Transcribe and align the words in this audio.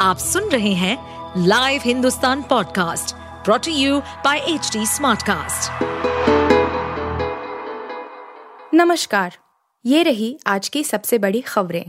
आप 0.00 0.18
सुन 0.18 0.48
रहे 0.48 0.72
हैं 0.72 1.44
live 1.46 1.80
Hindustan 1.84 2.42
podcast 2.42 3.14
brought to 3.44 3.72
you 3.72 3.98
by 4.24 4.38
H 4.38 4.70
Smartcast. 4.76 5.82
नमस्कार, 8.74 9.36
ये 9.84 10.02
रही 10.02 10.38
आज 10.46 10.68
की 10.68 10.84
सबसे 10.84 11.18
बड़ी 11.18 11.40
खबरें। 11.40 11.84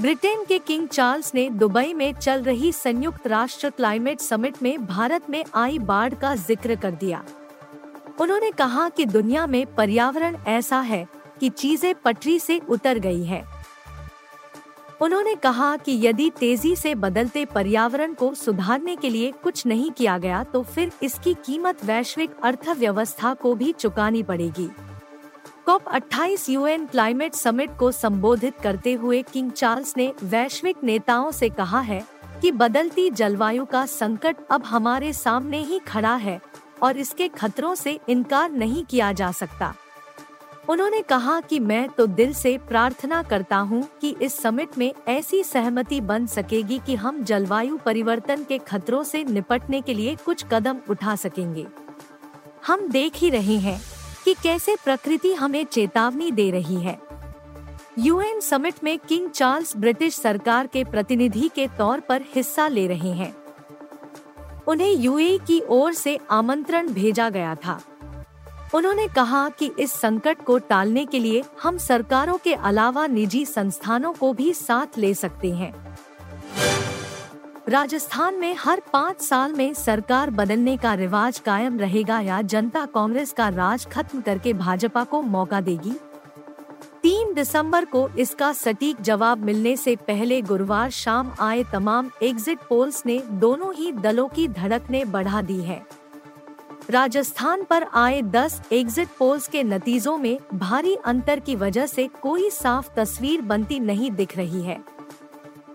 ब्रिटेन 0.00 0.44
के 0.44 0.58
किंग 0.58 0.86
चार्ल्स 0.88 1.34
ने 1.34 1.48
दुबई 1.50 1.94
में 1.94 2.12
चल 2.14 2.42
रही 2.42 2.72
संयुक्त 2.72 3.26
राष्ट्र 3.26 3.70
क्लाइमेट 3.70 4.20
समिट 4.20 4.62
में 4.62 4.86
भारत 4.86 5.30
में 5.30 5.44
आई 5.54 5.78
बाढ़ 5.78 6.14
का 6.14 6.34
ज़िक्र 6.34 6.76
कर 6.76 6.90
दिया। 6.90 7.24
उन्होंने 8.20 8.50
कहा 8.50 8.88
कि 8.88 9.06
दुनिया 9.06 9.46
में 9.46 9.64
पर्यावरण 9.74 10.36
ऐसा 10.46 10.80
है 10.80 11.06
कि 11.40 11.48
चीज़ें 11.48 11.94
पटरी 11.94 12.38
से 12.38 12.60
उतर 12.68 12.98
गई 12.98 13.24
है। 13.24 13.55
उन्होंने 15.00 15.34
कहा 15.34 15.76
कि 15.76 15.98
यदि 16.06 16.30
तेज़ी 16.30 16.76
से 16.76 16.94
बदलते 16.94 17.44
पर्यावरण 17.44 18.14
को 18.14 18.34
सुधारने 18.34 18.96
के 18.96 19.10
लिए 19.10 19.32
कुछ 19.32 19.66
नहीं 19.66 19.90
किया 19.90 20.18
गया 20.18 20.42
तो 20.44 20.62
फिर 20.62 20.92
इसकी 21.02 21.34
कीमत 21.34 21.84
वैश्विक 21.84 22.30
अर्थव्यवस्था 22.42 23.34
को 23.34 23.54
भी 23.54 23.72
चुकानी 23.72 24.22
पड़ेगी। 24.22 24.68
कॉप 25.66 25.84
28 25.88 26.48
यूएन 26.48 26.86
क्लाइमेट 26.86 27.34
समिट 27.34 27.76
को 27.78 27.90
संबोधित 27.92 28.58
करते 28.58 28.92
हुए 28.92 29.22
किंग 29.22 29.50
चार्ल्स 29.52 29.96
ने 29.96 30.12
वैश्विक 30.22 30.84
नेताओं 30.84 31.30
से 31.30 31.48
कहा 31.48 31.80
है 31.80 32.04
कि 32.42 32.52
बदलती 32.52 33.10
जलवायु 33.10 33.64
का 33.64 33.86
संकट 33.86 34.36
अब 34.50 34.64
हमारे 34.64 35.12
सामने 35.12 35.62
ही 35.62 35.78
खड़ा 35.78 36.14
है 36.16 36.40
और 36.82 36.96
इसके 36.96 37.28
खतरों 37.28 37.74
से 37.74 37.98
इनकार 38.08 38.50
नहीं 38.50 38.84
किया 38.84 39.12
जा 39.12 39.32
सकता। 39.32 39.74
उन्होंने 40.68 41.00
कहा 41.02 41.40
कि 41.40 41.58
मैं 41.58 41.88
तो 41.88 42.06
दिल 42.06 42.32
से 42.34 42.56
प्रार्थना 42.58 43.22
करता 43.22 43.56
हूँ 43.56 43.82
कि 44.00 44.14
इस 44.22 44.38
समिट 44.38 44.78
में 44.78 44.92
ऐसी 45.08 45.42
सहमति 45.44 46.00
बन 46.00 46.26
सकेगी 46.26 46.78
कि 46.86 46.94
हम 46.94 47.22
जलवायु 47.24 47.76
परिवर्तन 47.76 48.44
के 48.44 48.58
खतरों 48.58 49.02
से 49.04 49.24
निपटने 49.24 49.80
के 49.80 49.94
लिए 49.94 50.16
कुछ 50.16 50.44
कदम 50.52 50.78
उठा 50.90 51.16
सकेंगे। 51.16 51.66
हम 52.66 52.88
देख 52.88 53.16
ही 53.16 53.30
रहे 53.30 53.56
हैं 53.56 53.80
कि 54.24 54.34
कैसे 54.34 54.76
प्रकृति 54.84 55.32
हमें 55.32 55.64
चेतावनी 55.64 56.30
दे 56.30 56.50
रही 56.50 56.80
है। 56.80 56.98
यूएन 57.98 58.40
समिट 58.40 58.74
में 58.84 58.98
किंग 58.98 59.30
चार्ल्स 59.30 59.76
ब्रिटिश 59.76 60.14
सरकार 60.14 60.66
के 60.66 60.84
प्रतिनिधि 60.84 61.50
के 61.54 61.68
तौर 61.68 62.00
पर 62.00 62.22
हिस्सा 62.34 62.68
ले 62.68 62.86
रहे 62.86 63.12
हैं। 63.12 63.34
उन्हें 64.68 64.92
यूएई 64.92 65.38
की 65.38 65.60
ओर 65.68 65.92
से 65.92 66.18
आमंत्रण 66.30 66.88
भेजा 66.88 67.30
गया 67.30 67.54
था। 67.54 67.80
उन्होंने 68.76 69.08
कहा 69.08 69.48
कि 69.48 69.70
इस 69.78 69.92
संकट 69.92 70.42
को 70.44 70.58
टालने 70.58 71.04
के 71.06 71.18
लिए 71.18 71.44
हम 71.62 71.78
सरकारों 71.78 72.36
के 72.38 72.54
अलावा 72.54 73.06
निजी 73.06 73.44
संस्थानों 73.44 74.12
को 74.12 74.32
भी 74.32 74.52
साथ 74.52 74.98
ले 74.98 75.14
सकते 75.14 75.52
हैं। 75.52 75.72
राजस्थान 77.68 78.34
में 78.34 78.56
हर 78.58 78.82
पाँच 78.92 79.22
साल 79.22 79.52
में 79.52 79.74
सरकार 79.74 80.30
बदलने 80.30 80.76
का 80.76 80.94
रिवाज 80.94 81.38
कायम 81.38 81.78
रहेगा 81.78 82.20
या 82.20 82.42
जनता 82.42 82.86
कांग्रेस 82.86 83.32
का 83.32 83.48
राज 83.48 83.86
खत्म 83.86 84.20
करके 84.20 84.52
भाजपा 84.52 85.04
को 85.04 85.22
मौका 85.22 85.60
देगी? 85.60 85.94
तीन 87.02 87.34
दिसंबर 87.34 87.84
को 87.84 88.08
इसका 88.08 88.52
सटीक 88.52 89.00
जवाब 89.00 89.38
मिलने 89.38 89.76
से 89.76 89.96
पहले 89.96 90.42
गुरुवार 90.42 90.90
शाम 90.90 91.32
आए 91.40 91.64
तमाम 91.72 92.10
एग्जिट 92.22 92.58
पोल्स 92.68 93.06
ने 93.06 93.22
दोनों 93.30 93.74
ही 93.74 93.92
दलों 93.92 94.28
की 94.28 94.48
धड़कने 94.48 95.04
बढ़ा 95.04 95.42
दी 95.42 95.60
है। 95.60 95.86
राजस्थान 96.90 97.62
पर 97.64 97.84
आए 97.94 98.20
10 98.22 98.60
एग्जिट 98.72 99.08
पोल्स 99.18 99.48
के 99.48 99.62
नतीजों 99.62 100.16
में 100.18 100.38
भारी 100.54 100.94
अंतर 101.04 101.40
की 101.40 101.54
वजह 101.56 101.86
से 101.86 102.08
कोई 102.22 102.50
साफ़ 102.50 102.90
तस्वीर 102.96 103.40
बनती 103.42 103.78
नहीं 103.80 104.10
दिख 104.10 104.36
रही 104.36 104.62
है। 104.62 104.78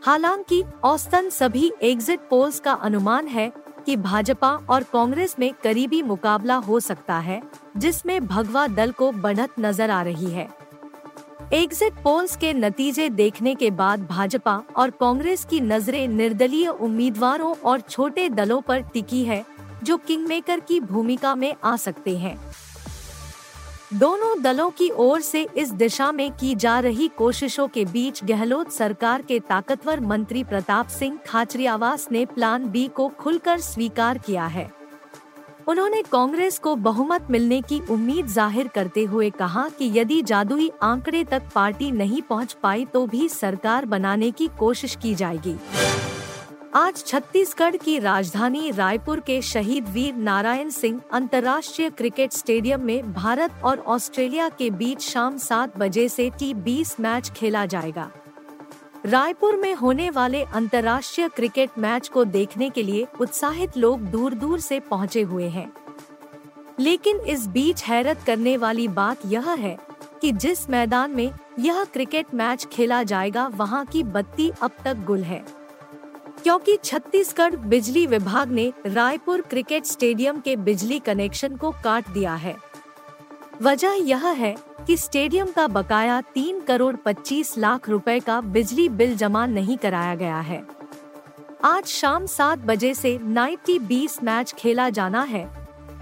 हालाँकि 0.06 0.64
औसतन 0.84 1.30
सभी 1.30 1.72
एग्जिट 1.82 2.20
पोल्स 2.30 2.60
का 2.60 2.72
अनुमान 2.72 3.28
है 3.28 3.52
कि 3.86 3.98
भाजपा 3.98 4.52
और 4.70 4.84
कांग्रेस 4.84 5.36
में 5.40 5.52
करीबी 5.64 6.02
मुकाबला 6.02 6.56
हो 6.56 6.80
सकता 6.80 7.18
है, 7.20 7.42
जिसमें 7.78 8.28
भगवा 8.28 8.68
दल 8.68 8.92
को 8.92 9.12
बढ़त 9.12 9.60
नज़र 9.60 9.90
आ 9.90 10.02
रही 10.02 10.32
है। 10.32 10.48
एग्जिट 11.54 11.94
पोल्स 11.94 12.36
के 12.36 12.54
नतीजे 12.54 13.10
देखने 13.10 13.56
के 13.56 13.72
बाद 13.72 14.08
भाजपा 14.08 14.62
और 14.78 14.90
कांग्रेस 14.90 15.46
की 15.46 15.60
नज़रें 15.60 16.08
निर्दलीय 16.08 16.68
उम्मीदवारों 16.68 17.56
और 17.56 17.80
छोटे 17.80 18.30
दलों 18.30 18.62
पर 18.62 18.82
टिकी 18.84 19.24
है 19.24 19.46
जो 19.84 19.98
किंगमेकर 19.98 20.60
की 20.60 20.80
भूमिका 20.82 21.36
में 21.36 21.54
आ 21.64 21.76
सकते 21.78 22.18
हैं। 22.18 22.38
दोनों 23.94 24.42
दलों 24.42 24.70
की 24.70 24.90
ओर 24.90 25.22
से 25.22 25.48
इस 25.58 25.72
दिशा 25.72 26.12
में 26.12 26.32
की 26.32 26.54
जा 26.56 26.80
रही 26.80 27.08
कोशिशों 27.08 27.68
के 27.68 27.86
बीच 27.86 28.24
गहलोत 28.24 28.72
सरकार 28.72 29.22
के 29.22 29.40
ताकतवर 29.40 30.00
मंत्री 30.02 30.44
प्रताप 30.44 30.88
सिंह 30.90 31.18
खाचरियावास 31.28 32.08
ने 32.12 32.26
प्लान 32.26 32.70
बी 32.70 32.88
को 32.88 33.08
खुलकर 33.20 33.60
स्वीकार 33.60 34.18
किया 34.18 34.46
है। 34.48 34.70
उन्होंने 35.68 36.02
कांग्रेस 36.02 36.58
को 36.60 36.76
बहुमत 36.78 37.28
मिलने 37.32 37.62
की 37.62 37.80
उम्मीद 37.90 38.28
ज़ाहिर 38.28 38.68
करते 38.68 39.04
हुए 39.04 39.30
कहा 39.30 39.68
कि 39.70 39.92
यदि 39.94 40.22
जादुई 40.22 40.72
आंकड़े 40.84 41.24
तक 41.24 41.44
पार्टी 41.56 41.92
नहीं 41.92 42.22
पहुँच 42.22 42.56
पाई 42.64 42.86
तो 42.86 43.06
भी 43.08 43.28
सरकार 43.30 43.86
बनाने 43.86 44.32
की 44.32 44.50
कोशिश 44.60 44.96
की 44.96 45.14
जाएगी। 45.16 45.56
आज 46.74 47.04
छत्तीसगढ़ 47.06 47.76
की 47.76 47.98
राजधानी 48.00 48.70
रायपुर 48.72 49.20
के 49.20 49.42
शहीद 49.42 49.88
वीर 49.90 50.16
नारायण 50.16 50.70
सिंह 50.70 51.02
अंतर्राष्ट्रीय 51.12 51.90
क्रिकेट 51.90 52.32
स्टेडियम 52.32 52.82
में 52.82 53.12
भारत 53.14 53.52
और 53.64 53.80
ऑस्ट्रेलिया 53.80 54.48
के 54.50 54.70
बीच 54.70 55.02
शाम 55.02 55.38
सात 55.38 55.78
बजे 55.78 56.08
से 56.10 56.30
टी 56.30 56.54
बीस 56.54 57.00
मैच 57.00 57.32
खेला 57.32 57.66
जाएगा। 57.66 58.10
रायपुर 59.06 59.58
में 59.58 59.74
होने 59.74 60.10
वाले 60.10 60.44
अंतर्राष्ट्रीय 60.44 61.30
क्रिकेट 61.30 61.70
मैच 61.78 62.08
को 62.08 62.26
देखने 62.26 62.70
के 62.70 62.84
लिए 62.84 63.08
उत्साहित 63.22 63.78
लोग 63.78 64.02
दूर 64.02 64.34
दूर 64.34 64.60
से 64.60 64.80
पहुँचे 64.80 65.22
हुए 65.22 65.50
हैं। 65.50 65.72
लेकिन 66.80 67.20
इस 67.20 67.48
बीच 67.48 67.84
हैरत 67.84 68.24
करने 68.28 68.58
वाली 68.58 68.88
बात 68.88 69.26
यह 69.26 69.50
है 69.50 69.78
कि 70.22 70.32
जिस 70.32 70.70
मैदान 70.70 71.12
में 71.12 71.32
यह 71.60 71.84
क्रिकेट 71.84 72.34
मैच 72.34 72.68
खेला 72.72 73.04
जाएगा, 73.04 73.48
वहाँ 73.48 73.86
की 73.86 74.04
बत्ती 74.04 74.52
अब 74.62 74.72
तक 74.86 75.04
गुल 75.06 75.24
है। 75.24 75.61
क्योंकि 76.44 76.76
छत्तीसगढ़ 76.84 77.56
बिजली 77.56 78.06
विभाग 78.08 78.52
ने 78.52 78.72
रायपुर 78.86 79.42
क्रिकेट 79.42 79.86
स्टेडियम 79.86 80.40
के 80.40 80.56
बिजली 80.56 81.00
कनेक्शन 81.00 81.56
को 81.56 81.72
काट 81.84 82.10
दिया 82.10 82.34
है। 82.36 82.56
वजह 83.62 83.98
यह 84.02 84.28
है 84.28 84.56
कि 84.88 84.98
स्टेडियम 84.98 85.52
का 85.52 85.68
बकाया 85.68 86.20
तीन 86.34 86.60
करोड़ 86.60 86.96
पच्चीस 86.96 87.58
लाख 87.58 87.90
रुपए 87.90 88.20
का 88.20 88.40
बिजली 88.42 88.88
बिल 88.90 89.16
जमा 89.18 89.46
नहीं 89.46 89.78
कराया 89.78 90.16
गया 90.16 90.40
है। 90.40 90.64
आज 91.64 91.86
शाम 91.86 92.26
सात 92.26 92.60
बजे 92.60 92.94
से 92.94 93.18
नाइटी 93.24 93.78
बीस 93.80 94.22
मैच 94.24 94.54
खेला 94.54 94.90
जाना 94.90 95.22
है 95.24 95.46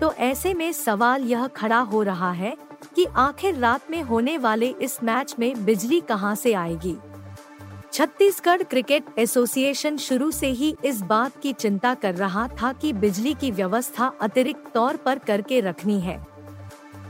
तो 0.01 0.11
ऐसे 0.13 0.53
में 0.53 0.71
सवाल 0.73 1.23
यह 1.23 1.47
खड़ा 1.47 1.79
हो 1.79 2.03
रहा 2.03 2.31
है 2.31 2.55
कि 2.95 3.05
आखिर 3.17 3.55
रात 3.55 3.91
में 3.91 4.01
होने 4.03 4.37
वाले 4.37 4.67
इस 4.81 4.97
मैच 5.03 5.35
में 5.39 5.65
बिजली 5.65 5.99
कहाँ 6.01 6.35
से 6.35 6.53
आएगी? 6.53 6.95
छत्तीसगढ़ 7.93 8.63
क्रिकेट 8.63 9.03
एसोसिएशन 9.17 9.97
शुरू 9.97 10.31
से 10.31 10.47
ही 10.47 10.75
इस 10.85 11.01
बात 11.01 11.31
की 11.41 11.53
चिंता 11.53 11.93
कर 11.93 12.15
रहा 12.15 12.47
था 12.61 12.73
कि 12.73 12.93
बिजली 12.93 13.33
की 13.33 13.51
व्यवस्था 13.51 14.11
अतिरिक्त 14.21 14.71
तौर 14.73 14.95
पर 14.95 15.19
करके 15.19 15.59
रखनी 15.59 15.99
है। 15.99 16.25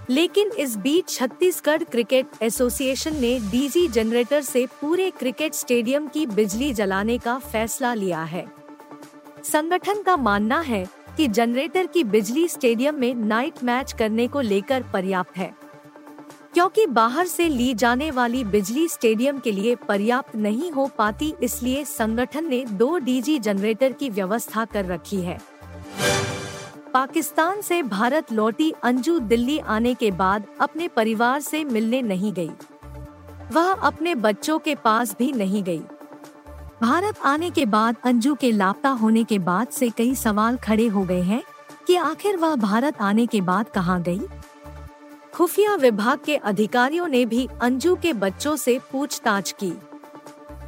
लेकिन 0.09 0.51
इस 0.51 0.75
बीच 0.77 1.09
छत्तीसगढ़ 1.09 1.83
क्रिकेट 1.83 2.27
एसोसिएशन 2.41 3.15
ने 3.15 3.39
डीजी 3.39 3.87
जनरेटर 3.87 4.41
से 4.41 4.65
पूरे 4.81 5.09
क्रिकेट 5.09 5.53
स्टेडियम 5.53 6.07
की 6.07 6.25
बिजली 6.25 6.73
जलाने 6.73 7.17
का 7.17 7.37
फैसला 7.39 7.93
लिया 7.93 8.23
है। 8.23 8.45
संगठन 9.43 10.01
का 10.03 10.17
मानना 10.17 10.59
है 10.59 10.87
कि 11.17 11.27
जनरेटर 11.27 11.85
की 11.85 12.03
बिजली 12.03 12.47
स्टेडियम 12.47 12.95
में 12.95 13.15
नाइट 13.15 13.63
मैच 13.63 13.91
करने 13.91 14.27
को 14.27 14.41
लेकर 14.41 14.83
पर्याप्त 14.93 15.37
है। 15.37 15.68
क्योंकि 16.59 16.85
बाहर 16.85 17.27
से 17.27 17.47
ली 17.49 17.73
जाने 17.73 18.09
वाली 18.11 18.43
बिजली 18.43 18.87
स्टेडियम 18.87 19.37
के 19.39 19.51
लिए 19.51 19.75
पर्याप्त 19.87 20.35
नहीं 20.35 20.71
हो 20.71 20.87
पाती, 20.97 21.33
इसलिए 21.43 21.83
संगठन 21.85 22.47
ने 22.47 22.63
दो 22.71 22.97
डीजी 22.97 23.37
जनरेटर 23.39 23.91
की 23.91 24.09
व्यवस्था 24.09 24.65
कर 24.65 24.85
रखी 24.85 25.21
है 25.21 25.37
पाकिस्तान 26.93 27.61
से 27.61 27.81
भारत 27.83 28.31
लौटी 28.31 28.71
अंजू 28.83 29.17
दिल्ली 29.19 29.57
आने 29.67 29.93
के 29.93 30.09
बाद 30.11 30.47
अपने 30.61 30.87
परिवार 30.87 31.39
से 31.41 31.63
मिलने 31.63 32.01
नहीं 32.01 32.33
गई। 32.33 32.51
वह 33.53 33.71
अपने 33.71 34.15
बच्चों 34.17 34.57
के 34.59 34.75
पास 34.75 35.15
भी 35.19 35.31
नहीं 35.33 35.63
गई। 35.63 35.81
भारत 36.81 37.21
आने 37.25 37.49
के 37.49 37.65
बाद 37.67 37.95
अंजू 38.03 38.35
के 38.35 38.51
लापता 38.51 38.89
होने 38.89 39.23
के 39.23 39.39
बाद 39.39 39.67
से 39.69 39.89
कई 39.89 40.13
सवाल 40.15 40.57
खड़े 40.57 40.87
हो 40.87 41.03
गए 41.03 41.21
हैं 41.21 41.41
कि 41.87 41.95
आखिर 41.95 42.37
वह 42.37 42.55
भारत 42.57 43.01
आने 43.01 43.25
के 43.25 43.41
बाद 43.41 43.69
कहाँ 43.69 44.01
गई? 44.01 44.19
खुफिया 45.39 45.75
विभाग 45.75 46.19
के 46.25 46.35
अधिकारियों 46.35 47.07
ने 47.07 47.25
भी 47.25 47.47
अंजू 47.61 47.95
के 47.95 48.13
बच्चों 48.13 48.55
से 48.55 48.79
पूछताछ 48.91 49.51
की। 49.51 49.71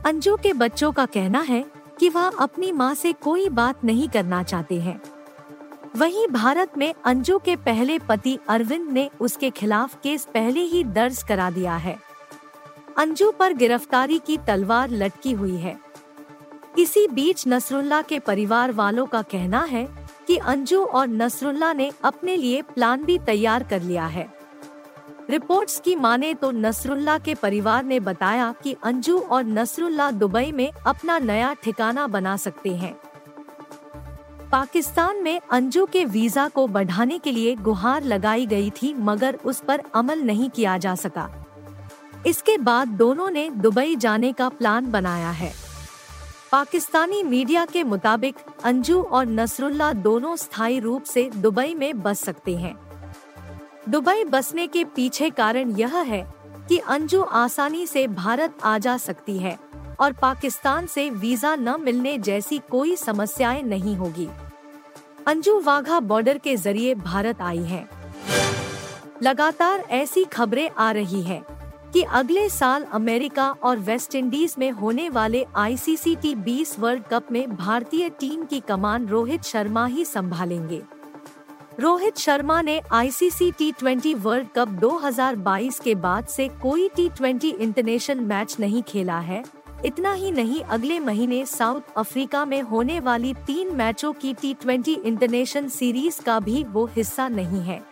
अंजू 0.06 0.36
के 0.36 0.54
बच्चों 0.54 0.92
का 0.92 1.06
कहना 1.06 1.40
है 1.40 1.66
कि 2.00 2.10
वह 2.10 2.32
अपनी 2.40 2.72
माँ 2.72 2.94
से 2.94 3.14
कोई 3.14 3.50
बात 3.50 3.84
नहीं 3.86 4.10
करना 4.10 4.44
चाहते 4.44 4.80
हैं। 4.82 5.02
वहीं 5.96 6.28
भारत 6.28 6.78
में 6.78 6.94
अंजू 7.06 7.40
के 7.40 7.56
पहले 7.56 8.00
पति 8.00 8.40
अरविंद 8.50 8.92
ने 8.92 9.10
उसके 9.20 9.50
खिलाफ 9.50 9.96
केस 10.04 10.28
पहले 10.34 10.60
ही 10.60 10.84
दर्ज 10.84 11.24
करा 11.24 11.52
दिया 11.52 11.76
है। 11.76 12.00
अंजू 12.98 13.32
पर 13.32 13.54
गिरफ्तारी 13.54 14.20
की 14.20 14.38
तलवार 14.38 14.90
लटकी 14.90 15.32
हुई 15.32 15.58
है। 15.58 15.80
इसी 16.78 17.08
बीच 17.08 17.48
नसरुल्ला 17.48 18.02
के 18.02 18.20
परिवार 18.20 18.72
वालों 18.72 19.06
का 19.06 19.22
कहना 19.22 19.64
है 19.64 19.90
कि 20.28 20.38
अंजू 20.38 20.84
और 20.84 21.08
नसरुल्ला 21.08 21.74
ने 21.74 21.92
अपने 22.04 22.36
लिए 22.36 22.62
प्लान 22.62 23.04
भी 23.04 23.18
तैयार 23.18 23.64
कर 23.64 23.82
लिया 23.82 24.06
है। 24.06 24.41
रिपोर्ट्स 25.30 25.80
की 25.80 25.96
माने 25.96 26.34
तो 26.34 26.52
नसरुल्ला 26.52 27.18
के 27.18 27.36
परिवार 27.36 27.84
ने 27.84 28.00
बताया 28.00 28.54
कि 28.64 28.76
अंजू 28.84 29.20
और 29.20 29.44
नसरुल्ला 29.44 30.12
दुबई 30.12 30.52
में 30.52 30.72
अपना 30.88 31.20
नया 31.20 31.54
ठिकाना 31.54 32.08
बना 32.08 32.38
सकते 32.38 32.70
हैं। 32.70 32.94
पाकिस्तान 34.52 35.24
में 35.24 35.40
अंजू 35.52 35.86
के 35.86 36.06
वीज़ा 36.06 36.48
को 36.48 36.68
बढ़ाने 36.68 37.20
के 37.20 37.32
लिए 37.32 37.56
गुहार 37.56 38.04
लगाई 38.04 38.46
गई 38.46 38.70
थी, 38.70 38.94
मगर 38.94 39.40
उस 39.46 39.60
पर 39.60 39.84
अमल 39.96 40.20
नहीं 40.20 40.50
किया 40.50 40.78
जा 40.78 40.96
सका। 40.96 41.30
इसके 42.28 42.58
बाद 42.58 42.88
दोनों 42.88 43.30
ने 43.30 43.50
दुबई 43.50 43.96
जाने 43.96 44.34
का 44.34 44.50
प्लान 44.50 44.92
बनाया 44.92 45.32
है। 45.32 45.54
पाकिस्तानी 46.52 47.24
मीडिया 47.24 47.66
के 47.66 47.84
मुताबिक, 47.84 48.36
अंजू 48.64 49.02
और 49.02 49.26
नसरुल्ला 49.26 49.94
दोनों 49.94 50.36
स्थायी 50.36 50.80
रूप 50.80 51.04
से 51.04 51.30
दुबई 51.36 51.76
में 51.76 52.02
बस 52.02 52.20
सकते 52.20 52.56
हैं। 52.56 52.91
दुबई 53.90 54.24
बसने 54.24 54.68
के 54.68 54.84
पीछे 54.86 55.30
कारण 55.30 55.70
यह 55.72 55.96
है 55.98 56.22
कि 56.70 56.78
अंजू 56.78 57.22
आसानी 57.22 57.86
से 57.88 58.08
भारत 58.08 58.58
आ 58.64 58.78
जा 58.78 58.98
सकती 58.98 59.38
है 59.38 59.58
और 60.00 60.14
पाकिस्तान 60.14 60.86
से 60.86 61.10
वीज़ा 61.10 61.56
न 61.56 61.76
मिलने 61.82 62.18
जैसी 62.18 62.62
कोई 62.72 62.96
समस्याएँ 62.96 63.64
नहीं 63.64 63.96
होगी। 63.96 64.28
अंजू 65.28 65.60
वाघा 65.60 66.00
बॉर्डर 66.00 66.38
के 66.38 66.56
ज़रिए 66.56 66.94
भारत 66.96 67.42
आई 67.42 67.64
है। 67.64 67.88
लगातार 69.24 69.80
ऐसी 69.80 70.24
खबरें 70.24 70.70
आ 70.70 70.92
रही 70.92 71.22
है 71.22 71.42
कि 71.94 72.02
अगले 72.02 72.48
साल 72.50 72.84
अमेरिका 72.84 73.50
और 73.52 73.80
वेस्ट 73.80 74.16
इंडीज 74.16 74.56
में 74.60 74.72
होने 74.72 75.10
वाले 75.10 75.46
आईसीसी 75.56 76.16
टी 76.16 76.36
बीस 76.36 76.80
वर्ल्ड 76.80 77.04
कप 77.04 77.32
में 77.32 77.56
भारतीय 77.56 78.10
टीम 78.10 78.46
की 78.46 78.60
कमान 78.60 79.08
रोहित 79.08 79.44
शर्मा 79.44 79.86
ही 79.86 80.06
संभालेंगे। 80.06 80.82
रोहित 81.80 82.18
शर्मा 82.18 82.62
ने 82.62 82.82
ICC 82.92 83.52
T 83.52 83.72
twenty 83.72 84.14
world 84.14 84.48
cup 84.56 84.68
2022 84.68 85.80
के 85.80 85.96
बाद 85.96 86.26
से 86.26 86.48
कोई 86.48 86.90
टी 86.90 87.10
ट्वेंटी 87.10 87.50
इंटरनेशनल 87.50 88.20
मैच 88.20 88.56
नहीं 88.60 88.84
खेला 88.84 89.20
है। 89.20 89.44
इतना 89.86 90.14
ही 90.14 90.32
नहीं, 90.32 90.62
अगले 90.62 91.00
महीने 91.00 91.46
साउथ 91.46 91.82
अफ्रीका 91.98 92.46
में 92.46 92.62
होने 92.62 93.00
वाली 93.00 93.34
तीन 93.34 93.76
मैचों 93.76 94.14
की 94.14 94.34
टी 94.34 94.54
ट्वेंटी 94.54 94.94
इंटरनेशनल 94.94 95.70
सीरीज़ 95.70 96.22
का 96.22 96.40
भी 96.40 96.64
वो 96.64 96.86
हिस्सा 96.86 97.28
नहीं 97.28 97.62
है। 97.62 97.84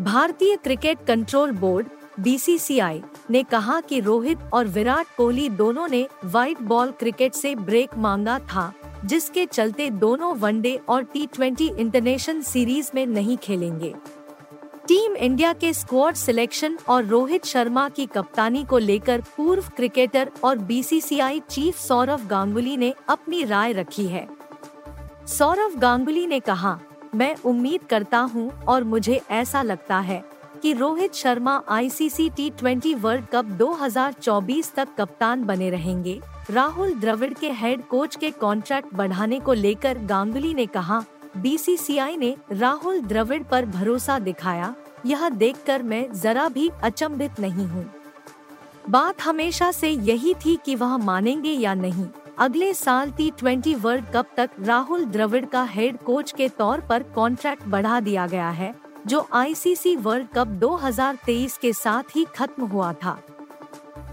भारतीय 0.00 0.56
क्रिकेट 0.56 0.98
कंट्रोल 1.06 1.50
बोर्ड 1.52 1.86
बीसीसीआई 2.20 3.02
ने 3.30 3.42
कहा 3.42 3.80
कि 3.80 4.00
रोहित 4.00 4.38
और 4.52 4.66
विराट 4.66 5.06
कोहली 5.16 5.48
दोनों 5.48 5.88
ने 5.88 6.08
व्हाइट 6.24 6.62
बॉल 6.62 6.90
क्रिकेट 6.90 7.34
से 7.34 7.54
ब्रेक 7.54 7.90
मांगा 7.98 8.38
था। 8.38 8.72
जिसके 9.04 9.44
चलते 9.46 9.90
दोनों 9.90 10.34
वनडे 10.36 10.78
और 10.88 11.02
टी 11.02 11.26
ट्वेंटी 11.26 11.70
इंटरनेशनल 11.78 12.42
सीरीज़ 12.42 12.90
में 12.94 13.06
नहीं 13.06 13.36
खेलेंगे। 13.36 13.94
टीम 14.88 15.16
इंडिया 15.16 15.52
के 15.52 15.72
स्क्वाड 15.72 16.14
सिलेक्शन 16.14 16.78
और 16.88 17.04
रोहित 17.04 17.44
शर्मा 17.44 17.88
की 17.88 18.06
कप्तानी 18.06 18.64
को 18.64 18.78
लेकर 18.78 19.20
पूर्व 19.36 19.68
क्रिकेटर 19.76 20.30
और 20.44 20.58
बीसीसीआई 20.58 21.40
चीफ 21.50 21.78
सौरव 21.78 22.26
गांगुली 22.26 22.76
ने 22.76 22.94
अपनी 23.08 23.44
राय 23.44 23.72
रखी 23.72 24.06
है। 24.06 24.26
सौरव 25.28 25.78
गांगुली 25.78 26.26
ने 26.26 26.40
कहा, 26.40 26.78
मैं 27.14 27.34
उम्मीद 27.44 27.80
करता 27.90 28.18
हूँ 28.18 28.50
और 28.64 28.84
मुझे 28.84 29.20
ऐसा 29.30 29.62
लगता 29.62 29.98
है 29.98 30.22
कि 30.62 30.72
Rohit 30.72 31.14
Sharma 31.14 31.62
ICC 31.68 32.28
T 32.30 32.50
twenty 32.50 32.94
world 32.94 33.26
cup 33.26 33.44
2024 33.58 34.74
तक 34.74 34.88
कप्तान 34.98 35.44
बने 35.44 35.70
रहेंगे। 35.70 36.20
राहुल 36.50 36.94
द्रविड़ 36.94 37.32
के 37.34 37.50
हेड 37.50 37.82
कोच 37.86 38.16
के 38.16 38.30
कॉन्ट्रैक्ट 38.30 38.94
बढ़ाने 38.94 39.38
को 39.40 39.52
लेकर 39.52 39.98
गांगुली 39.98 40.54
ने 40.54 40.64
कहा 40.66 41.02
बीसीसीआई 41.36 42.16
ने 42.16 42.34
राहुल 42.52 43.00
द्रविड़ 43.00 43.42
पर 43.42 43.66
भरोसा 43.66 44.18
दिखाया। 44.18 44.74
यह 45.06 45.28
देखकर 45.28 45.82
मैं 45.82 46.12
जरा 46.12 46.48
भी 46.48 46.68
अचंभित 46.82 47.40
नहीं 47.40 47.66
हूँ। 47.66 47.84
बात 48.90 49.22
हमेशा 49.22 49.70
से 49.72 49.90
यही 49.90 50.34
थी 50.34 50.58
कि 50.64 50.74
वह 50.74 50.96
मानेंगे 50.96 51.52
या 51.52 51.74
नहीं। 51.74 52.06
अगले 52.38 52.74
साल 52.74 53.10
टी 53.10 53.30
ट्वेंटी 53.30 53.74
वर्ल्ड 53.74 54.04
कप 54.14 54.34
तक 54.36 54.50
राहुल 54.60 55.04
द्रविड़ 55.04 55.44
का 55.44 55.62
हेड 55.62 55.98
कोच 55.98 56.32
के 56.32 56.48
तौर 56.48 56.80
पर 56.80 57.02
कॉन्ट्रैक्ट 57.14 57.66
बढ़ा 57.66 58.00
दिया 58.00 58.26
गया 58.26 58.50
है, 58.50 58.74
जो 59.06 59.26
आईसीसी 59.32 59.96
वर्ल्ड 59.96 60.28
कप 60.34 60.46
2023 60.60 61.58
के 61.58 61.72
साथ 61.72 62.16
ही 62.16 62.26
खत्म 62.36 62.64
हुआ 62.64 62.92
था। 62.92 63.20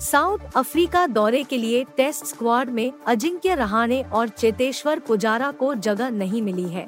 साउथ 0.01 0.39
अफ्रीका 0.55 1.07
दौरे 1.07 1.44
के 1.44 1.57
लिए 1.57 1.85
टेस्ट 1.97 2.25
स्क्वाड 2.25 2.69
में 2.69 2.94
अजिंक्य 3.07 3.55
रहाणे 3.55 4.03
और 4.03 4.27
चेतेश्वर 4.27 4.99
पुजारा 4.99 5.51
को 5.51 5.75
जगह 5.75 6.09
नहीं 6.09 6.41
मिली 6.41 6.63
है। 6.63 6.88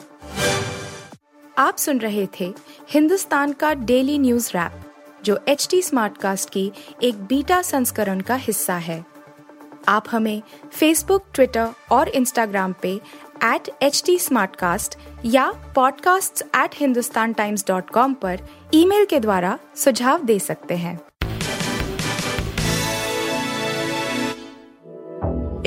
आप 1.58 1.78
सुन 1.78 2.00
रहे 2.00 2.28
थे 2.40 2.54
हिंदुस्तान 2.90 3.54
का 3.54 3.74
डेली 3.74 4.20
न्यूज़ 4.20 4.50
रैप, 4.50 4.72
जो 5.24 5.40
एच 5.48 5.68
टी 5.72 5.82
स्मार्टकास्ट 5.82 6.50
की 6.50 6.72
एक 7.04 7.24
बीटा 7.24 7.62
संस्करण 7.62 8.22
का 8.22 8.36
हिस्सा 8.36 8.76
है। 8.76 9.06
आप 9.88 10.06
हमें 10.12 10.42
फेसबुक 10.72 11.26
ट्विटर 11.34 11.70
और 11.92 12.10
इंस्टाग्राम 12.10 12.76
पे 12.82 13.02
एट 13.44 13.70
एच 13.82 14.04
टी 14.06 14.20
या 15.26 15.74
podcasts@hindustantimes.com 15.74 18.16
पर 18.16 18.40
ईमेल 18.74 19.06
के 19.06 19.20
द्वारा 19.20 19.60
सुझाव 19.76 20.24
दे 20.24 20.40
सकते 20.40 20.76
हैं। 20.76 21.09